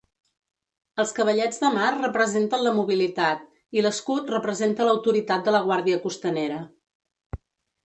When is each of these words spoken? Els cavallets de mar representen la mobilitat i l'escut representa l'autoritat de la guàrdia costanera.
Els 1.01 1.11
cavallets 1.17 1.61
de 1.63 1.69
mar 1.75 1.89
representen 1.97 2.63
la 2.69 2.71
mobilitat 2.79 3.45
i 3.81 3.85
l'escut 3.87 4.33
representa 4.37 4.89
l'autoritat 4.89 5.47
de 5.51 5.57
la 5.59 5.63
guàrdia 5.71 6.03
costanera. 6.09 6.61